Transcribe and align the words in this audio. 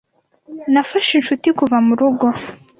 Nafashe 0.73 1.11
inshuti 1.15 1.47
kuva 1.57 1.77
murugo 1.87 2.25